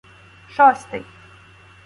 [0.55, 1.05] Шостий